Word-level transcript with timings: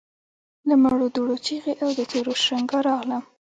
له 0.67 0.75
مړو 0.83 1.07
دوړو 1.15 1.35
چيغې 1.45 1.73
او 1.83 1.89
د 1.97 1.99
تورو 2.11 2.33
شرنګا 2.43 2.79
راتله. 2.87 3.17